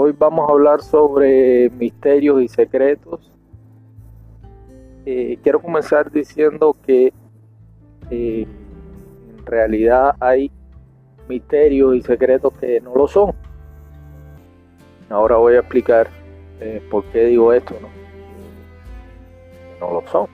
[0.00, 3.32] hoy vamos a hablar sobre misterios y secretos.
[5.04, 7.12] Eh, quiero comenzar diciendo que
[8.10, 8.46] eh,
[9.38, 10.52] en realidad hay
[11.28, 13.34] misterios y secretos que no lo son.
[15.10, 16.06] Ahora voy a explicar
[16.60, 17.88] eh, por qué digo esto, ¿no?
[19.80, 20.28] No lo son.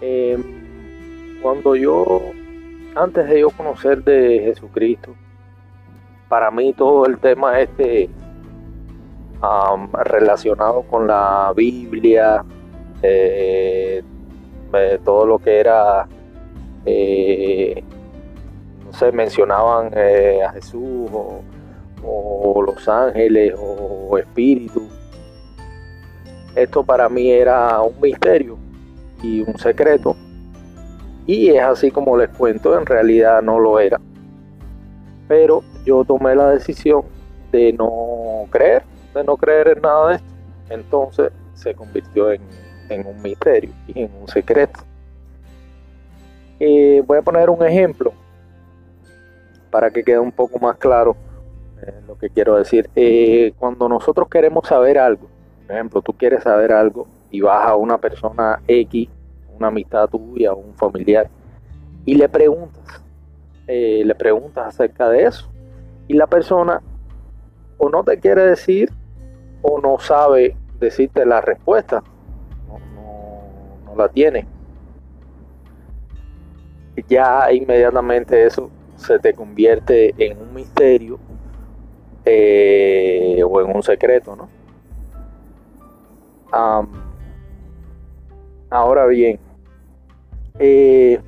[0.00, 0.42] Em,
[1.42, 2.32] cuando yo,
[2.94, 5.14] antes de yo conocer de Jesucristo,
[6.28, 8.10] para mí todo el tema este
[10.04, 12.44] relacionado con la Biblia,
[13.02, 14.02] eh,
[15.04, 16.06] todo lo que era,
[16.86, 17.82] eh,
[18.84, 21.42] no sé, mencionaban eh, a Jesús o,
[22.62, 24.84] los ángeles o espíritus.
[26.54, 28.56] Esto para mí era un misterio
[29.22, 30.16] y un secreto.
[31.26, 34.00] Y es así como les cuento, en realidad no lo era.
[35.26, 37.02] Pero yo tomé la decisión
[37.52, 38.82] de no creer,
[39.14, 40.28] de no creer en nada de esto.
[40.70, 42.42] Entonces se convirtió en,
[43.06, 44.80] un misterio y en un secreto.
[46.60, 48.12] Eh, voy a poner un ejemplo
[49.70, 51.16] para que quede un poco más claro
[51.82, 52.88] eh, lo que quiero decir.
[52.94, 55.28] Eh, cuando nosotros queremos saber algo,
[55.66, 59.08] por ejemplo, tú quieres saber algo y vas a una persona X,
[59.56, 61.28] una amistad tuya, un familiar,
[62.04, 63.02] y le preguntas,
[63.66, 65.53] le preguntas acerca de eso
[66.08, 66.82] y la persona
[67.78, 68.92] o no te quiere decir
[69.62, 72.02] o no sabe decirte la respuesta,
[73.86, 74.46] no, la tiene.
[77.08, 81.18] Ya inmediatamente eso se te convierte en un misterio
[82.24, 84.48] eh, o en un secreto, ¿no?
[88.70, 89.40] ahora bien,
[90.60, 91.20] eh,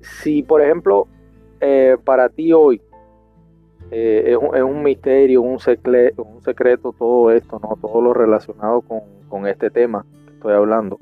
[0.00, 1.06] si por ejemplo
[1.60, 2.80] eh, para ti hoy
[3.90, 7.76] eh, es, un, misterio, un, secreto, un secreto todo esto, ¿no?
[7.80, 10.98] Todo lo relacionado con, este tema que estoy hablando.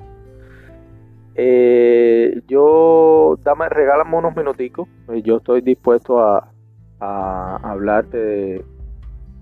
[1.35, 4.87] Eh, yo, dame, regálame unos minuticos.
[5.23, 6.51] Yo estoy dispuesto a,
[6.99, 8.63] hablarte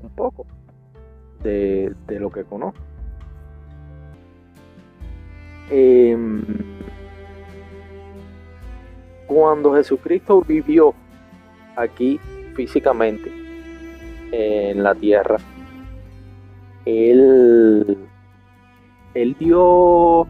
[0.01, 0.45] un poco
[1.41, 2.79] de, lo que conozco.
[5.69, 6.43] Em,
[9.27, 10.93] cuando Jesucristo vivió
[11.75, 12.19] aquí
[12.55, 13.31] físicamente
[14.31, 15.37] en la tierra,
[16.85, 17.97] él,
[19.13, 20.27] él dio,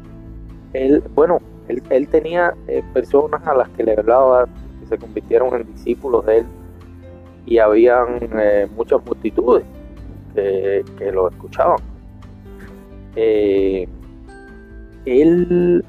[0.74, 4.46] él, bueno, él, tenía eh, personas a las que le hablaba
[4.80, 6.46] que se convirtieron en discípulos de él
[7.46, 9.64] y habían eh, muchas multitudes
[10.36, 11.78] que, lo escuchaban.
[13.16, 13.88] Eh,
[15.06, 15.86] él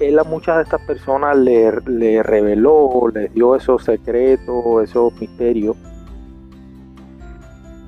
[0.00, 1.70] él a muchas de estas personas le,
[2.22, 5.76] reveló, les dio esos secretos, esos misterios.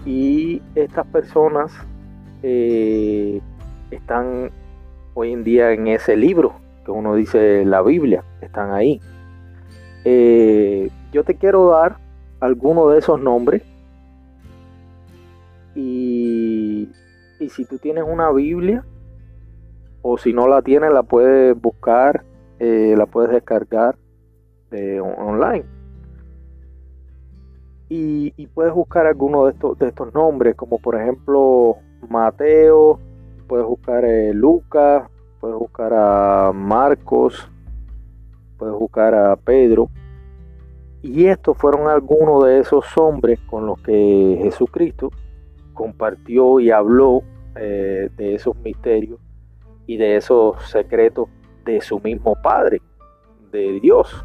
[0.04, 1.72] Y estas personas
[2.42, 3.40] eh,
[3.90, 4.50] están
[5.14, 9.00] hoy en día en ese libro que uno dice la Biblia, están ahí.
[10.04, 11.98] Eh, yo te quiero dar
[12.40, 13.62] algunos de esos nombres
[15.74, 16.88] y
[17.48, 18.84] si tú tienes una Biblia,
[20.02, 22.24] o si no la tienes la puedes buscar,
[22.58, 23.96] eh, la puedes descargar
[24.70, 25.64] de, online.
[27.88, 31.76] Y, puedes buscar alguno de estos, de estos nombres, como por ejemplo
[32.08, 32.98] Mateo,
[33.46, 35.08] puedes buscar eh, Lucas,
[35.40, 37.50] puedes buscar a Marcos,
[38.56, 39.90] puedes buscar a Pedro.
[41.02, 45.10] Y estos fueron algunos de esos hombres con los que Jesucristo
[45.74, 47.22] compartió y habló
[47.56, 49.18] eh, de esos misterios
[49.92, 51.28] y de esos secretos
[51.66, 52.80] de su mismo Padre,
[53.50, 54.24] de Dios.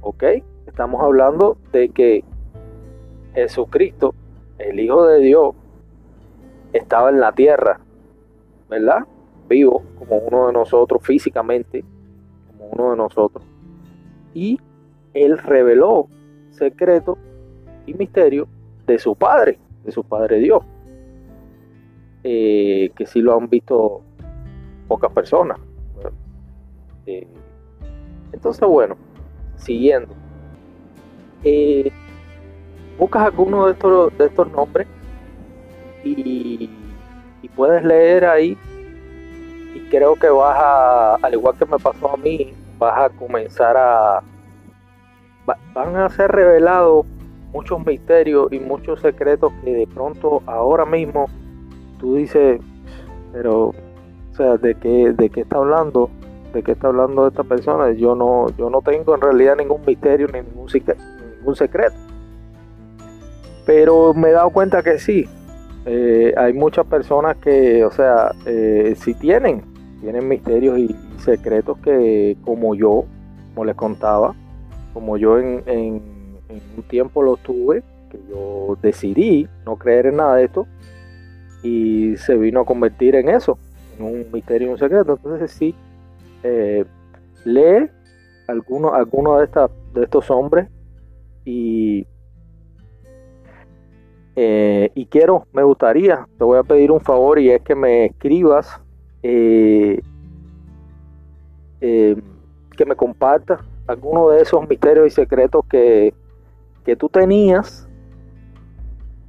[0.00, 0.24] ¿Ok?
[0.66, 2.24] Estamos hablando de que
[3.34, 4.14] Jesucristo,
[4.56, 5.54] el Hijo de Dios,
[6.72, 7.80] estaba en la tierra,
[8.70, 9.00] ¿verdad?
[9.46, 11.84] Vivo como uno de nosotros físicamente,
[12.46, 13.44] como uno de nosotros.
[14.32, 14.58] Y
[15.12, 16.08] él reveló
[16.48, 17.18] secretos
[17.84, 18.48] y misterios
[18.86, 20.64] de su Padre, de su Padre Dios.
[22.24, 24.02] Eh, que si lo han visto
[24.92, 25.58] pocas personas.
[27.06, 27.26] Eh,
[28.30, 28.94] entonces, bueno,
[29.56, 30.14] siguiendo.
[31.44, 31.90] Eh,
[32.98, 34.86] buscas alguno de estos, de estos nombres
[36.04, 36.68] y,
[37.56, 38.56] puedes leer ahí
[39.74, 43.76] y creo que vas a, al igual que me pasó a mí, vas a comenzar
[43.76, 44.22] a...
[45.74, 47.06] van a ser revelados
[47.52, 51.26] muchos misterios y muchos secretos que de pronto ahora mismo
[51.98, 52.60] tú dices,
[53.32, 53.74] pero
[54.32, 56.10] o sea, ¿de qué, de qué está hablando?
[56.54, 57.92] ¿De qué está hablando esta persona?
[57.92, 60.68] Yo no, yo no tengo en realidad ningún misterio ni ningún,
[61.54, 61.96] secreto.
[63.66, 65.28] Pero me he dado cuenta que sí,
[65.84, 69.62] eh, hay muchas personas que, o sea, eh, sí tienen,
[70.00, 73.04] tienen misterios y secretos que como yo,
[73.54, 74.34] como les contaba,
[74.94, 75.62] como yo en,
[76.76, 80.66] un tiempo lo tuve, que yo decidí no creer en nada de esto
[81.62, 83.58] y se vino a convertir en eso,
[83.98, 85.14] un misterio y un secreto.
[85.14, 85.74] Entonces sí,
[86.42, 86.84] eh,
[87.44, 87.88] lee
[88.48, 90.68] algunos alguno de, estas de estos hombres
[91.44, 92.06] y,
[94.36, 98.06] eh, y quiero, me gustaría, te voy a pedir un favor y es que me
[98.06, 98.80] escribas,
[99.22, 100.00] eh,
[101.80, 106.14] que me compartas alguno de esos misterios y secretos que,
[106.84, 107.88] que tú tenías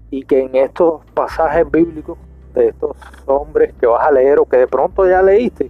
[0.10, 2.18] y que en estos pasajes bíblicos
[2.54, 2.96] de estos
[3.26, 5.70] hombres que vas a leer o que de pronto ya leíste,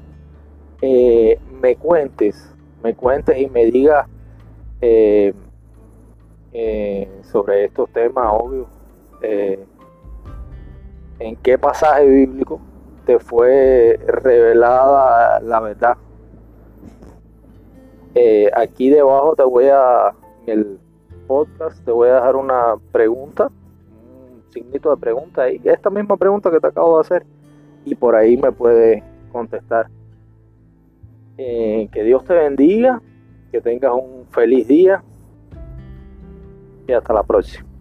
[0.82, 2.50] eh, me cuentes,
[2.84, 4.08] me cuentes y me digas
[4.82, 5.34] eh,
[6.52, 8.68] eh, sobre estos temas, obvio,
[11.20, 12.60] en qué pasaje bíblico
[13.06, 15.98] te fue revelada la verdad.
[18.54, 20.14] aquí debajo te voy a,
[20.46, 20.80] en el
[21.28, 23.50] podcast, te voy a dejar una pregunta
[24.54, 27.26] signito de pregunta ahí, esta misma pregunta que te acabo de hacer,
[27.86, 29.88] y por ahí me puede contestar.
[31.38, 33.02] Eh, que Dios te bendiga,
[33.52, 35.04] que tengas un feliz día
[36.88, 37.73] y hasta la próxima.